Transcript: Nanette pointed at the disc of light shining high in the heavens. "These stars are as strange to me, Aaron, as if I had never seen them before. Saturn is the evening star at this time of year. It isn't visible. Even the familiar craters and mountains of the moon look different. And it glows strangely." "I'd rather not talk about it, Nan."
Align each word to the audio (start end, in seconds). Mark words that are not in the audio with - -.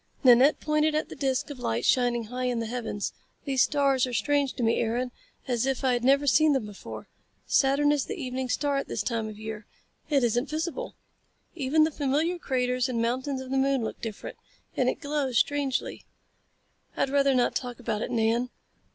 Nanette 0.23 0.59
pointed 0.59 0.95
at 0.95 1.09
the 1.09 1.15
disc 1.15 1.51
of 1.51 1.59
light 1.59 1.85
shining 1.85 2.23
high 2.23 2.45
in 2.45 2.57
the 2.59 2.65
heavens. 2.65 3.13
"These 3.45 3.61
stars 3.61 4.07
are 4.07 4.09
as 4.09 4.17
strange 4.17 4.53
to 4.53 4.63
me, 4.63 4.79
Aaron, 4.79 5.11
as 5.47 5.67
if 5.67 5.83
I 5.83 5.93
had 5.93 6.03
never 6.03 6.25
seen 6.25 6.53
them 6.53 6.65
before. 6.65 7.07
Saturn 7.45 7.91
is 7.91 8.05
the 8.05 8.19
evening 8.19 8.49
star 8.49 8.77
at 8.77 8.87
this 8.87 9.03
time 9.03 9.29
of 9.29 9.37
year. 9.37 9.67
It 10.09 10.23
isn't 10.23 10.49
visible. 10.49 10.95
Even 11.53 11.83
the 11.83 11.91
familiar 11.91 12.39
craters 12.39 12.89
and 12.89 12.99
mountains 12.99 13.41
of 13.41 13.51
the 13.51 13.59
moon 13.59 13.83
look 13.83 14.01
different. 14.01 14.37
And 14.75 14.89
it 14.89 15.01
glows 15.01 15.37
strangely." 15.37 16.05
"I'd 16.97 17.11
rather 17.11 17.35
not 17.35 17.53
talk 17.53 17.79
about 17.79 18.01
it, 18.01 18.09
Nan." 18.09 18.49